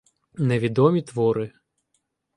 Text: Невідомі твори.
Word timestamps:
Невідомі 0.33 1.01
твори. 1.01 1.51